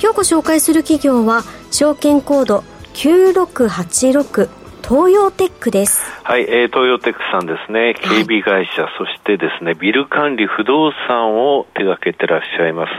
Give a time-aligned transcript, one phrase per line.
[0.00, 2.62] 今日ご紹介する企業は証券コード
[2.94, 4.48] 9686
[4.88, 6.00] 東洋テックです。
[6.24, 12.90] はい、えー、東洋テックさんですね、警備会社、はい、そしてですね、ビル管理不動産を手掛けてらっしゃいます。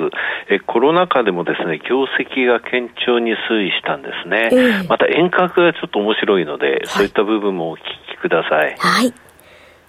[0.49, 4.49] えコロナ禍でもですね、業績が堅調に推移したんですね。
[4.51, 8.75] えー、また遠隔がちょっと面白いので、はい、そういった部分もお聞きください。
[8.77, 9.13] はい。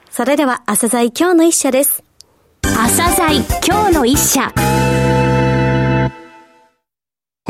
[0.09, 2.03] それでは、朝鮮今日の一社です。
[2.63, 4.51] 朝鮮今日の一社。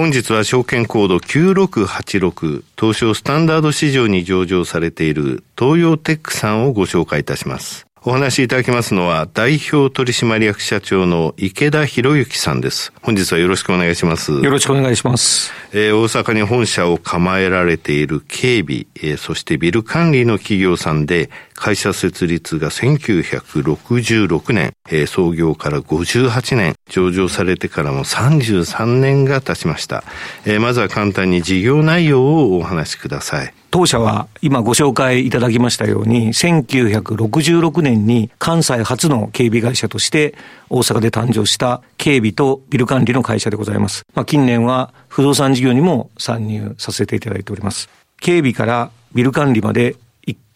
[0.00, 7.86] 本日は証券コード9686東証スタンダード市場に上場されている東洋テックさんをご紹介いたします。
[8.02, 12.94] お話しいただきますのは、代表取締役社長の池田博之さんです。
[13.02, 14.32] 本日はよろしくお願いします。
[14.32, 15.52] よろしくお願いします。
[15.74, 21.28] えー、大阪に本社を構えられている警備、えー、そしてビル管理の企業さんで、
[21.60, 30.02] 会社設立が1966年、えー、創業から58年、上場されてからも33年が経ちました。
[30.46, 33.52] えー、まずは簡単に事業内容をお話しください。
[33.70, 40.34] 当社は今ご紹介いただきましたように、1966年に関西初の警備会社として
[40.70, 44.06] 大阪で誕生した警備とビル管理の会社でございます。
[44.14, 47.90] まあ、近年は不動産事業にも参入させていただいております。
[48.18, 49.96] 警備からビル管理まで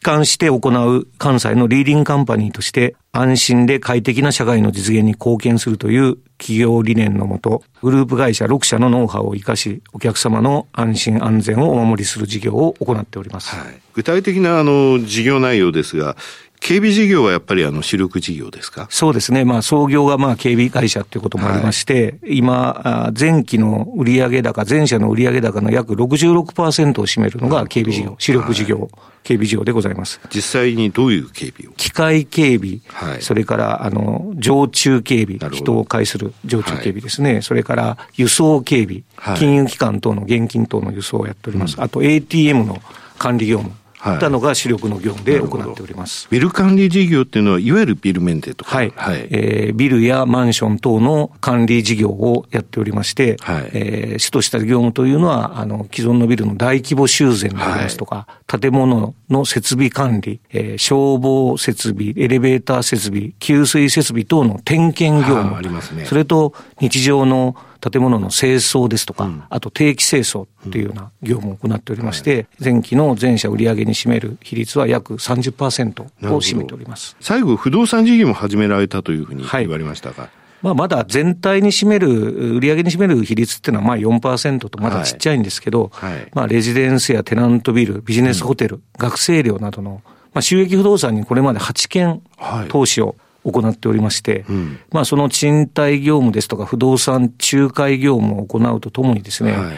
[0.05, 13.55] 貫して行う関西のリーディングカンパニーとして安心で快適な社会の実現に貢献するという企業理念のもと、グループ会社6社のノウハウを生かし、お客様の安心安全をお守りする事業を行っております。
[13.55, 16.17] はい、具体的なあの事業内容ですが、
[16.65, 18.87] 警備事業はやっぱりあの主力事業ですか？
[18.89, 19.45] そうですね。
[19.45, 28.91] まあ創業がまあ警備会社ということもありまして、はい、今、前期の売上高、前社の売上高の約66%を占めるのが警備事業、主力事業、はい、
[29.25, 30.21] 警備事業でございます。
[30.35, 31.75] 実際にどういう警備を？
[31.77, 37.43] 機械警備、はい、それからあの常駐警備、人を介する常駐警備ですね。
[37.43, 39.03] それから輸送警備、
[39.37, 41.77] 金融機関等の現金等の輸送をやっております。
[41.77, 42.81] うん、あと ATM の
[43.19, 43.77] 管理業務。
[44.13, 46.29] ったのが主力の業務で行っております。
[46.31, 48.77] ビル管理事業っていうのは、いわゆるビルメンテとか？
[48.77, 48.93] はい。
[48.97, 65.57] はい、えー、ビルやマンション等の管理事業をやっておりまして、はい、えー、主とした業務というのは、あの、既存のビルの大規模修繕でありますとか、はい、建物の設備管理、えー、消防設備、エレベーター設備、給水設備等の点検業務。
[65.57, 66.05] ありますね。
[66.05, 67.57] それと、日常の
[67.91, 76.07] 建物の清掃ですとか、うん、あと定期清掃っていうような業務を行っておりまして、うんはい、前期の全社売上に占める比率は約30%を
[76.41, 77.17] 占めております。
[77.21, 80.23] 最後、不動産事業も始められたというふうに言われましたが。
[80.23, 80.31] はい
[80.63, 86.13] まあ、まだ全体に占める、売上に占める比率っていうのはまあ4%とまだちっちゃいんですけど、はい。
[86.15, 90.01] はい、まあレジデンスやテナントビル、ビジネスホテル、うん、学生寮などの、
[90.33, 92.23] まあ収益不動産にこれまで8件
[92.71, 99.75] 投資を行っておりまして、うん、まあその賃貸業務ですとか不動産仲介業務を行うとともにですね、はい、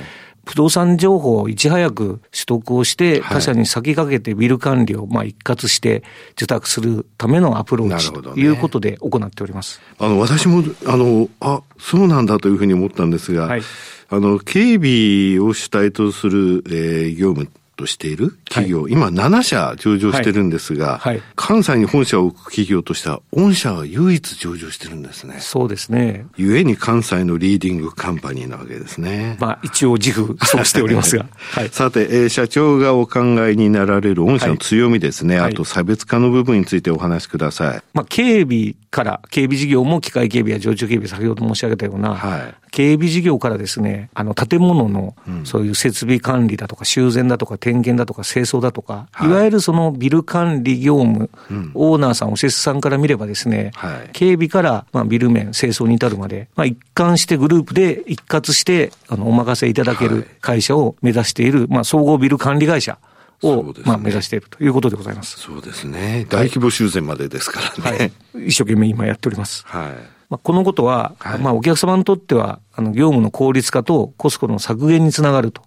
[0.46, 9.80] 不動産情報をいち早く取得をして、他社に先駆けてビル管理をまあ一括して受託するためのアプローチということで行っております。
[9.80, 13.62] ね、あの、私も、あの、あ、そうなんだというふうに思ったんですが、はい、
[14.08, 25.38] あの、警備を主体とする、えー、業務としている企業、はい、今7社上場してるんですが、はいはい、関西に本社を置く企業としては、御社は唯一上場してるんですね。
[25.40, 26.26] そうですね。
[26.36, 29.36] ゆえに関西のリーディングカンパニーなわけですね。
[29.38, 31.26] まあ一応自負 そうしておりますが。
[31.70, 37.82] さて、えー、社長がお考えになられる御社の強みですね、あと差別化の部分についてお話しください。
[37.92, 45.14] まあ警備から、警備事業も機械警備や常駐警備、先ほど申し上げたような、はい、警備事業からですね、あの建物の
[45.44, 62.98] そういう設備管理だとか修繕だとか点検だとか清掃だとか、はい、いわゆるそのビル管理業務、うん、オーナーさん、お施主さんから見ればですね、はい、警備からまあビル面、清掃に至るまで、まあ、一貫してグループで一括してあのお任せいただける会社を目指している、まあ、総合ビル管理会社。
[63.42, 65.38] を、ね、まあ、目指しているということでございます。
[65.38, 66.26] そうですね。
[66.30, 68.12] 大規模修繕までですからね。
[68.34, 69.62] はい、一生懸命今やっております。
[69.66, 70.15] はい。
[70.28, 75.62] まあ、このことは、はい、まあ、お客様にとっては、あの、業務の効率化とコストの削減につながると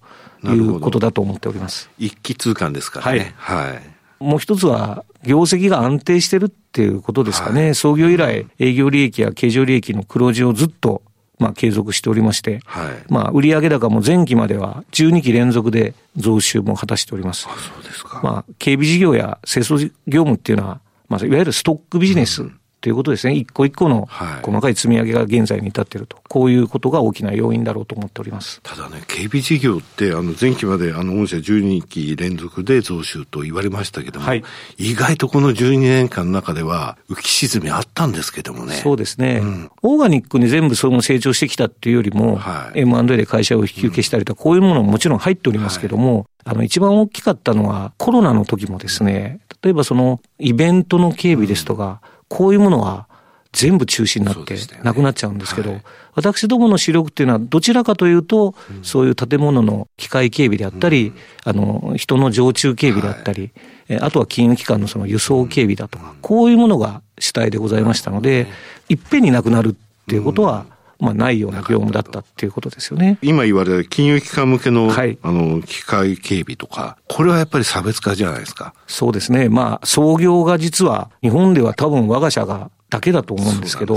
[0.45, 1.89] いうことだと思っております。
[1.97, 3.33] 一気通貫ですからね。
[3.38, 3.67] はい。
[3.67, 3.81] はい、
[4.19, 7.65] もう一つは、業績が安定してるっていうことですかね。
[7.65, 11.01] はい、創業以来、営業利益や経常利益の黒字をずっと
[11.39, 17.47] まあ、継続しておりまして、はい、まあ、売上高も前期までは12期連続で増収も果たしております。
[17.50, 18.19] あそうですか。
[18.21, 22.45] まあ、警備事業や清掃業務っていうのは、まあ、いわゆるストックビジネス
[22.81, 23.35] ということですね。
[23.35, 24.07] 一個一個の
[24.41, 26.17] 細かい積み上げが現在に至っていると。
[26.29, 28.61] こういうことが大きな要因だろうと思っております。
[28.63, 34.43] ただね、警備事業って、あの、前期まで、あの、御社12期連続で増収と言われましたけども、はい、
[34.77, 38.75] 意外とこの12年間の中では、浮き沈みあったんですけどもね。
[38.75, 39.41] そうですね。
[39.43, 53.07] うん、オーガニックに全部その成長してきたっていうよりも、はい、M&A で会社を引き受けしたりとか、こういうものももちろん入っておりますけども、はいあの、一番大きかったのは、コロナの時もですね、例えばその、イベントの警備ですとか、こういうものは、
[53.51, 55.83] 全部中止になって、なくなっちゃうんですけど、ねはい、
[56.15, 61.15] 私どもの主力っていうのは、どちらかというと、うん、そういう建物の機械警備であったり、うん、
[61.45, 63.51] あの、人の常駐警備であったり、
[63.89, 68.47] はい、あとは金融機関のその輸送警備だとか、こういうものが主体でございましたので、
[68.87, 68.95] い。
[68.95, 70.65] っぺんになくなるっていうことは、
[71.00, 73.18] まあ、ないような業務だったっていうことですよね。
[73.22, 78.74] 今言われる金融機関向けの、はい、あの、機械警備とか、これはやっぱり差別化じゃないですか。
[78.88, 79.50] そうですね。
[79.50, 83.96] まあ、創業が実は、日本では多分我が社がだけだと思うんですけど、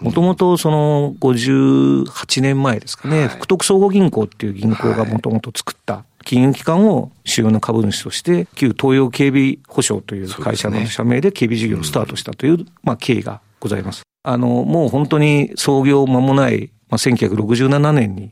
[0.00, 14.02] もともとその58年前ですかね、はい、福徳総合銀行っていう銀行がもともと作った金融機関を主要な株主として、旧東洋警備保障という会社の社名で警備事業をスタートしたという、まあ、経緯がございます。
[14.24, 18.30] あの、もう本当に創業間もないまあ、1967年に、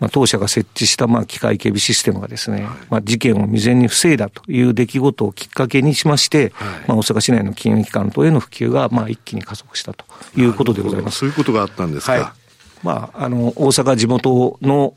[0.00, 6.52] まあ、当社が設置したまあ機械警備システムがですね、まあ、事件を未然に防いだという出来事をきっかけにしまして、
[6.88, 10.04] まあ、大阪市内の金融機関等への普及がまあ一気に加速したと
[10.36, 11.18] いうことでございます。
[11.18, 12.12] そういうことがあったんですか。
[12.12, 12.22] はい、
[12.82, 14.94] まあ、あの、大阪地元の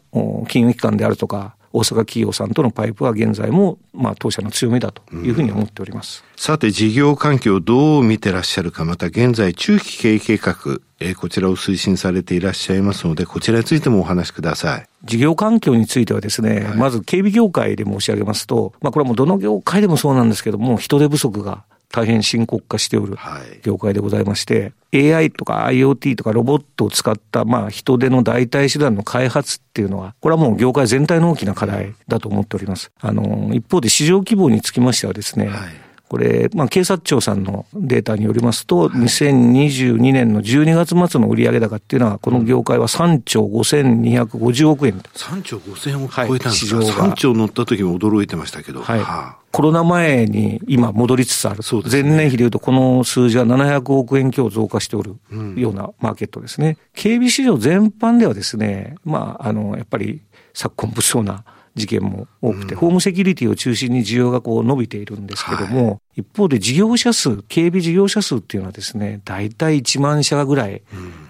[0.47, 6.23] 金融機関であるとか、大阪企業さんとのパイプは現在も、まあ、当社の強みだというふうに思っております。
[6.35, 10.55] さて、事業環境をどう見てらっしゃるか、また現在、中期経営計画、
[10.99, 14.87] えー、こちらを推進されていらっしゃいますので、こちらについてもお話しください。
[15.03, 23.15] 事業環境についてはですね、はい、まず警備業界で申し上げますと、まあ、これはもうどの業界でもそうなんですけども、人手不足が大変深刻化しておる
[23.61, 32.91] 業界でございまして、はい、AI とか IoT とかロボットを使った、まあ、人手の代替手段の開発っていうのは、これはもう業界全体の大きな課題だと思っております。
[32.99, 35.83] あの、一方で市場規模につきましてはですね、はい
[36.13, 44.99] これ、まあ、警察庁さんのデータによりますと、2022年の12月末の売上高っていうのは、この業界は3兆5250億円。
[44.99, 48.83] 3兆5000億超えたんですか、はい、3兆乗った時も驚いてましたけど。
[48.83, 48.99] はい。
[48.99, 51.63] はあ、コロナ前に今戻りつつある。
[51.63, 55.15] そうです、ね、前年比でいうとこの数字は700億円強増加しておる
[55.55, 56.67] ようなマーケットですね。
[56.67, 60.21] うん、警備市場全般ではですね、まあ、あの、やっぱり
[60.53, 61.43] 昨今物騒な
[61.75, 70.83] 事件も多くて、うん、ホームセキュリティを中心に需要がこう伸びているんですけども、はい、一方で事業者数、警備事業者数っていうのはですね、大体1万社ぐらい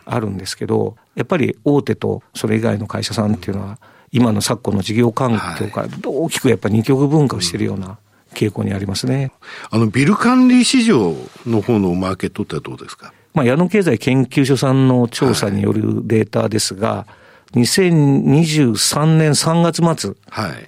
[0.05, 3.79] あるんですけど、やっぱり大手とそれ以外の会社さんっていうのは、
[4.11, 7.97] 今の昨今の事業環境から大きくやっぱり二極分化をしているような
[8.33, 9.31] 傾向にありますね。
[9.71, 11.15] あの、ビル管理市場
[11.47, 13.13] の方のマーケットってどうですか？
[13.33, 17.22] まあ、矢野経済研究所さんの調査によるデータですが、はい
[17.55, 20.15] 2023年3月末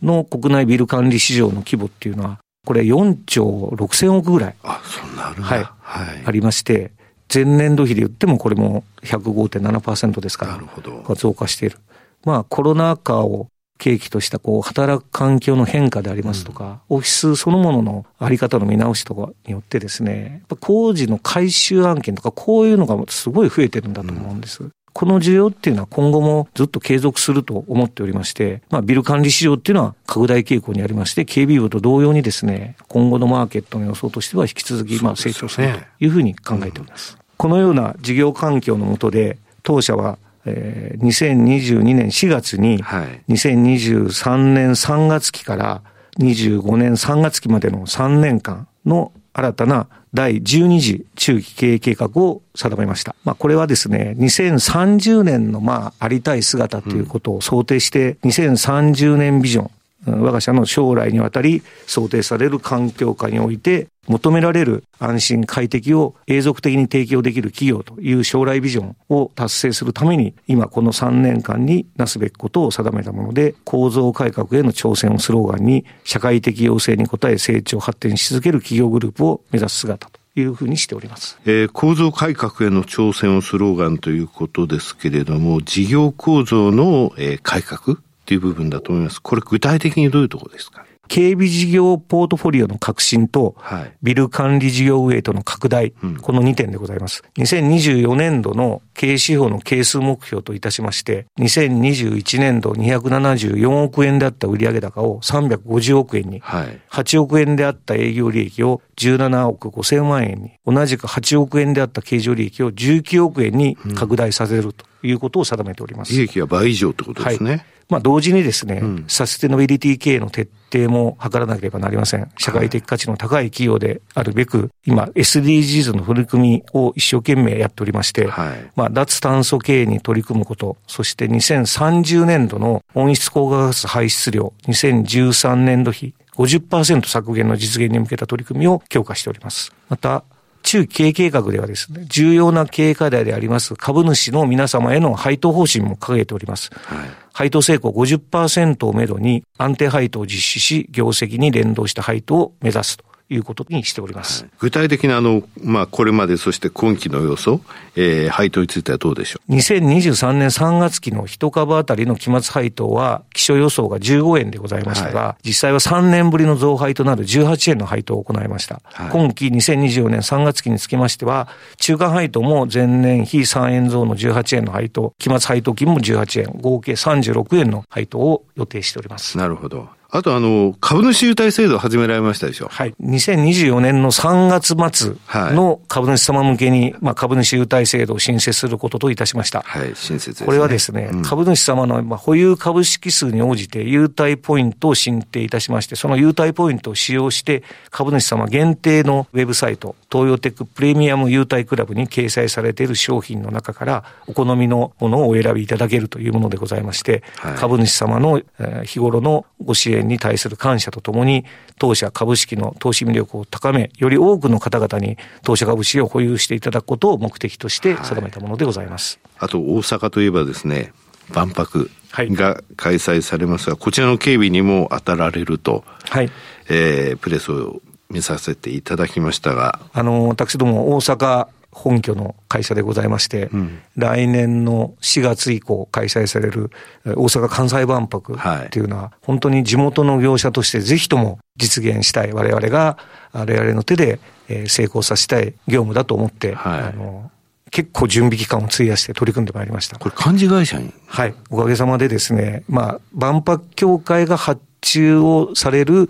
[0.01, 4.55] の国内ビル管理市場の規模っていうのは、これ4兆6千億ぐらい。
[4.63, 5.63] あ、そんなあるはい。
[5.63, 6.23] はい。
[6.25, 6.91] ありまして、
[7.33, 11.15] 前年度比で言ってもこれも105.7%ですから、なるほど。
[11.15, 11.77] 増加している。
[12.23, 13.47] まあコロナ禍を
[13.79, 24.63] 契機としたこう働く環境の変化でありますとか、うん、オフィスそのもののあり方の見直しとかによってですね、工事の回収案件とかこういうのがすごい増えてるんだと思うんです。
[24.63, 37.15] うんこの需要っていうのは今後もずっと継続すると思っておりまして、まあ、ビル管理市場っていうのは拡大傾向にありまして、警備部と同様にですね、今後のマーケットの予想としては引き続きまあ成長するというふうに考えております。
[37.15, 45.81] うん、このような事業環境の下で、当社はえー、2022年4月に、2023年3月期から
[46.19, 53.15] 25年3月期までの3年間の新たな第12次中期経営計画を定めました。
[53.25, 59.71] まあ、これはですね、2030年のまあ、ありたい姿ということを想定して、2030年ビジョン、
[60.05, 81.39] 我が社の将来にわたり想定される環境下において求められる安心快適を永続的に提供できる企業という将来ビジョンを達成するために今この3年間になすべきことを定めたもので構造改革への挑戦をスローガンに社会的要請に応え成長発展し続ける企業グループを目指す姿というふうにしております。
[81.45, 89.21] えー、構造改革への挑戦をスローガンということですけれども、事業構造の、えー、改革っていう部分だと思います。
[89.21, 90.83] これ具体的にどういうところですか？
[91.07, 93.55] 警備事業ポートフォリオの革新と、
[94.01, 95.91] ビル管理事業ウェイトの拡大、
[96.23, 97.23] この2点でございます。
[97.37, 116.13] 2024年度の経営指標の係数目標といたしまして、2021年度274億円であった売上高を350億円に、8億円であった営業利益を17億5千万円に、同じく8億円であった経常利益を19億円に拡大させるということを定めております。
[116.13, 117.51] 利益は倍以上ってことですね。
[117.51, 122.31] はいまあ、同時にですね、うん、サステナビリティ経営の徹底も図らなければなりません。
[122.37, 139.73] 社会的価値の高い企業であるべく、今、SDGs の取り組みを一生懸命やっておりまして、はい、まあ、脱炭素経営に取り組むこと、そして2030年度の温室効果ガス排出量、2013年度比、50%削減の実現に向けた取り組みを強化しております。
[139.89, 140.23] また、
[140.63, 146.71] 中期経営計画ではですね、重要な経営課題であります株主の皆様への配当方針も掲げております。
[146.73, 154.45] はい、配当成功50%をめどに安定配当を実施し、業績に連動した配当を目指すということにしております。
[154.59, 157.59] 具体的なあの、まあ、これまでそして今期の予想、
[157.95, 168.81] えー、配当についてはどうでしょう ?2023 年3月期の一株当たりの期末配当は、基礎予想が15円でございましたが、はい、実際は3年ぶりの増配となる18円の配当を行いました。
[168.83, 179.37] はい、今期2024年3月期につきましては、中間配当も前年比3円増の18円の配当、期末配当金も18円、合計36円の配当を予定しております。
[179.37, 179.89] なるほど。
[180.09, 182.67] あとあの、株主優待制度始められましたでしょ。
[182.69, 182.93] はい。
[183.01, 185.15] 2024年の3月末
[185.53, 189.61] の株主様向けに、まあ、株主優待制度を申請することといたしました。
[189.61, 211.45] はい、申請です、ね、これはですね、うん、株主様の、まあ、保有株式数に応じて優待ポイントを申請いたしまして、その優待ポイントを使用して、株主様限定のウェブサイト、東洋テックプレミアム優待クラブに掲載されている商品の中から、お好みのものをお選びいただけるというものでございまして、はい、株主様の、えー、日頃のご支援に対する感謝とともに、
[211.79, 219.19] 当社株式の投資魅力を高め、より多くの方々に当社株式を保有していただくことを目的として定めたものでございます。
[219.35, 220.93] はい、あと、大阪といえばですね、
[221.33, 226.31] 万博が開催されますが、はい、こちらの警備にも当たられると、はい、
[226.69, 229.79] えー、プレスを見させていただきましたが。
[229.93, 231.47] あの、私ども大阪
[231.77, 236.71] 本拠の会社でございまして、うん、来年の4月以降開催される
[237.03, 242.97] 大阪・関西万博っていうのは、はい、本当に地元の業者としてぜひとも実現したい、我々が
[243.33, 244.19] 我々の手で
[244.67, 247.29] 成功させたい業務だと思って、はい、あの
[247.71, 249.99] 結構準備期間を費やして取り組んでまいりました。
[249.99, 250.93] これ幹事会社に？
[251.07, 251.35] はい。
[251.49, 256.09] おかげさまでですね、まあ、万博協会が発注をされる、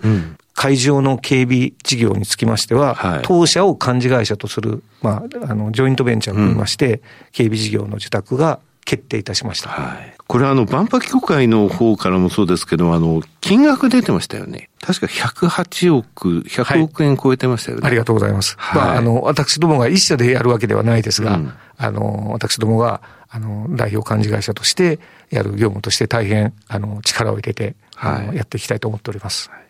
[0.56, 7.00] 会場の警備事業につきましては、はい、当社を幹事会社とする、まあ、あの、ジョイントベンチャーを組みまして、うん、
[7.32, 9.68] 警備事業の受託が決定いたしました。
[9.68, 10.14] はい。
[10.26, 14.70] これはあの、万博協会の方からもそうですけど、あの、金額出てましたよね。
[14.80, 17.82] 確か108億、100億円超えてましたよね。
[17.82, 18.56] はい、ありがとうございます。
[18.58, 29.50] はい、まあ、あの、私どもが一社でやるわけではないですが、うん、あの、私どもが、あの、代表幹事会社としてやる業務として大変、あの、力を入れて、はい、やっていきたいと思っております。
[29.50, 29.65] はい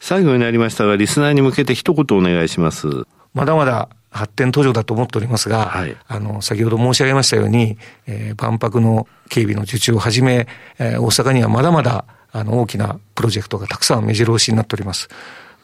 [0.00, 2.88] 最後になりましたが、リスナーに向けて一言お願いします。
[3.34, 15.08] まだまだ発展途上だと思っておりますが、はい、あの、先ほど申し上げましたように、えー、万博の警備の受注をはじめ、えー、大阪にはまだまだ、あの、大きなプロジェクトがたくさん目白押しになっております。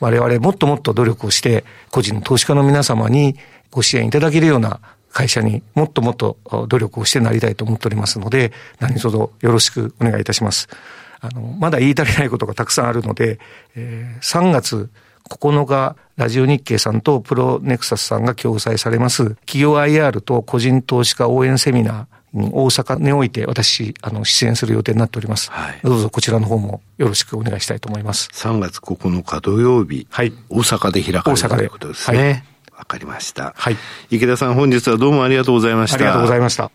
[0.00, 3.36] 我々もっともっと努力をして、個人の投資家の皆様に
[3.70, 4.80] ご支援いただけるような
[5.12, 6.36] 会社にもっともっと
[6.68, 10.68] 努力をしてなりたいと思っておりますので、何卒よろしくお願いいたします。
[11.20, 13.38] あの、まだ言い足りないことがたくさんあるので、
[13.74, 14.90] えー、3月
[15.28, 25.50] 9日、ラジオ日経さんとプロネクサスさんが共催されます、企業 IR と個人投資家応援セミナーに大阪において私、あの、出演する予定になっております。
[25.50, 28.28] はい、どうぞこちらの方もよろしくお願いしたいと思います。
[28.32, 32.18] 3月9日土曜日、はい、大阪で開かれるということですね。
[32.18, 33.54] はいわかりました。
[33.56, 33.76] はい。
[34.10, 35.96] 池田さん、本日はどうもありがとうございました。
[35.96, 36.70] ありがとうございました。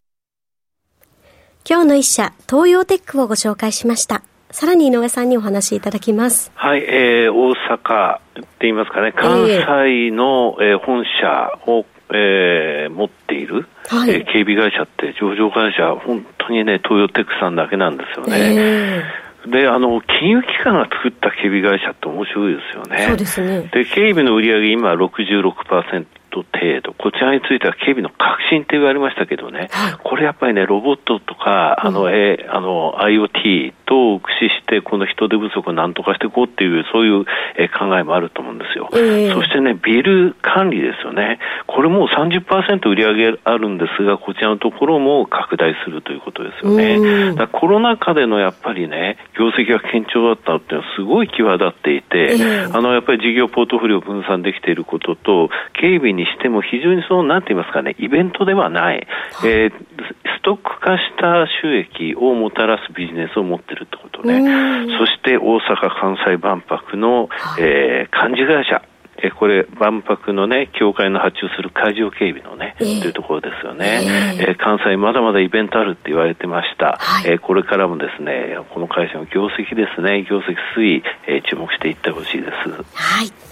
[1.69, 4.23] 今日の一社、東洋テックをご紹介しました。
[4.51, 6.51] さらに井上さんにお話しいただきます。
[6.55, 19.03] はい、えー、大阪って言いますかね、関西の、えー、本社を、えー、持っている、はい、えー、警備会社って上場会社、本当にね、東洋テックさんだけなんですよね。
[19.45, 23.05] えー、で、あの、金融機関が作った警備会社って面白いですよね。
[23.07, 23.69] そうですね。
[23.71, 29.69] で、警備の売上今66%ト程度、こちらについては警備の革新って言われましたけどね、
[30.03, 37.25] これやっぱりね、ロボットとか、あの、えあの、IoT と駆使して、この人手不足をなんとかしていこうっていう、そういう、
[37.57, 38.89] え考えもあると思うんですよ。
[38.93, 41.39] えー、そしてね、ビル管理ですよね。
[41.67, 47.35] これもう30%売り上げあるんですが、こちらのところも拡大するということですよね。
[47.35, 59.07] だコロナ禍でのやっぱりね、業績が堅調だったっていうのはすごい際立っていて、えー、あの、やっぱり事業ポートフォリオ分散できていることと、警備にしても非常にその、なんて言いますかね、イベントではない、
[59.45, 64.97] えー、ストック化した収益をもたらすビジネスを持ってるってことね。
[64.97, 68.81] そして大阪・関西万博の、えー、幹事会社。
[69.23, 74.01] えこれ、万博のね、協会の発注する会場警備のね、えー、というところですよね、
[74.39, 76.97] えー、えー、関西まだまだイベントあるって言われてました。
[76.99, 82.69] はい、えー、これからもですね、この会社の業績ですね、業績推移、えー、注目していってほしいです。
[82.95, 83.50] はい。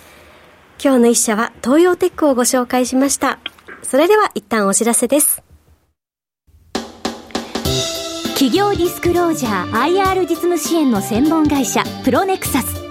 [0.81, 3.39] 今日の一社は東洋テックをご紹介しました。
[3.83, 5.43] それでは一旦お知らせです。
[8.35, 12.81] 企業ディスクロージャー IR 実務支援の専門会社プロネクサス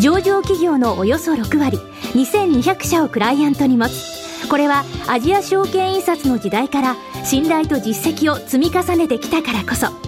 [0.00, 1.78] 上場企業のおよそ6割
[2.14, 10.07] 2200社をクライアントに持つこれはアジア証券印刷の時代から信頼と実績を積み重ねてきたからこそ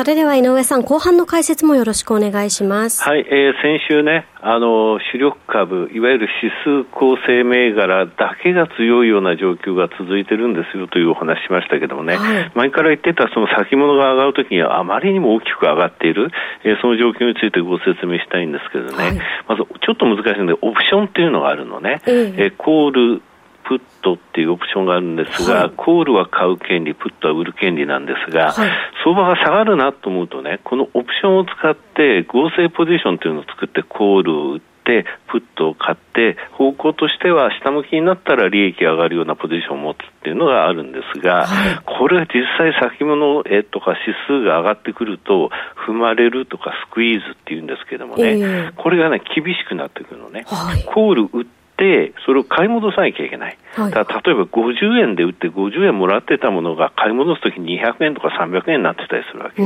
[0.00, 3.02] それでは井上さん、後半の解説もよろしくお願いします。
[3.02, 16.30] はい、えー、先週ね、あの、主力株、いわゆる指数構成銘柄だけが強いような状況が続いてるんですよというお話しましたけどもね、はい、前から言ってたその先物が上がるときにはあまりにも大きく上がっている、
[16.64, 23.22] えー、その状況についてご説明したいんですけどね、はい、まずちょっと難しいので、オプションっていうのがあるのね、えー、えー、コール、
[23.70, 28.70] プットっていうオプションがあるんですが、はい、コールは買う権利、プットは売る権利なんですが、はい、
[29.04, 45.50] 相場が下がるなと思うとね、このオプションを使って合成ポジションっていうのを作ってコールを売って、プットを買って、方向としては下向きになったら利益が上がるようなポジションを持つっていうのがあるんですが、はい、これは実際先物えとか指数が上がってくると、
[45.86, 50.44] 踏まれるとかスクイーズっていうんですけどもね、えー、これがね、厳しくなってくるのね。
[50.86, 51.46] コール売っ
[51.80, 53.56] てて、それを買い戻さなきゃいけない。
[53.74, 59.64] はい、だ例えば50円で売って50円もらってたものが買い戻すときに200円とか300円になってたりするわけ。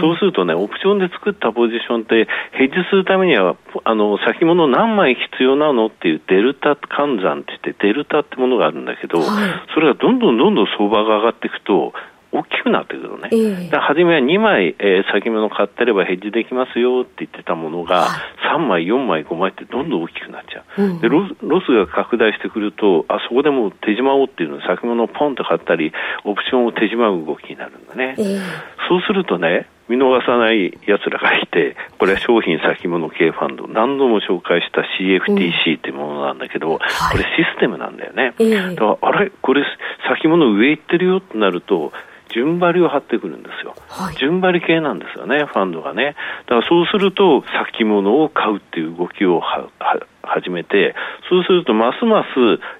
[0.00, 9.28] そうするとね、オプションで作ったポジションって、ヘッジするためには、あの、先物何枚必要なのっていうデルタ換算って言って、デルタってものがあるんだけど、はい、
[9.74, 11.92] それがどんどんどんどん相場が上がっていくと、
[12.32, 13.28] 大きくなってくるね。
[13.30, 18.06] えー、初めは2枚、えー、先物買ってればヘッジできますよって言ってたものが、
[18.54, 20.82] 3枚、4枚、5枚ってどんどん大きくなっちゃう。
[20.82, 25.92] うん、でロスロスが拡大してくると、あそこでもう手締まおうっていうの先物をポンと買ったり、
[26.24, 28.14] オプションを手締まう動きになるんだね。
[28.18, 28.40] えー、
[28.88, 38.32] そうするとね、見逃さない奴らがいて、これは商品先物系ファンド、何度も紹介した CFTC っていうものなんだけど、うんこれシステムなんだよね。
[38.38, 39.30] だから、あれ？
[39.42, 39.62] これ
[40.08, 41.92] 先物上行ってるよってなると、
[42.34, 46.16] 順張りを張ってくるんですよ、はい、順張り系なんですよね、ファンドがね。
[46.46, 50.94] だからそうすると、先物を買うっていう動きをはは始めて、
[51.28, 52.28] そうすると、ますます、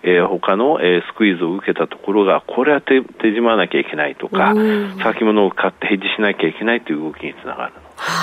[0.03, 4.55] えー、他の、えー、スクイーズを受けたところが、これは手手締まわなきゃいけないとか、
[5.03, 7.73] 先物を買ってヘッジしなきゃいけないという動きにつながる。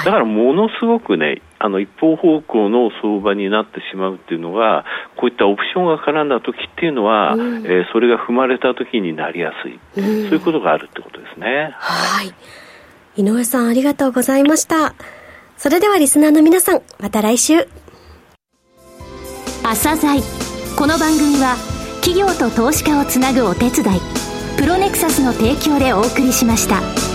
[0.06, 4.86] だからものすごくね、あの一方方向の相場になってしまうっていうのが、
[5.18, 11.76] こういったオプションが絡んだ時っていうのは、うん、えー、それが踏まれた時になりやすい、うん、そういうことがあるってことですね。
[11.78, 12.34] はい。
[13.18, 14.96] 井上さんありがとうございました。
[15.58, 17.68] それではリスナーの皆さん、また来週。
[19.64, 20.22] 朝鮮
[20.78, 21.58] この番組は
[22.02, 24.00] 企業と投資家をつなぐお手伝い、
[24.58, 27.09] プロネクサスの提供でお送りしました。